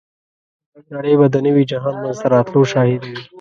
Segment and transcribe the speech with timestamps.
[0.93, 3.19] نړۍ به د نوي جهان منځته راتلو شاهده وي.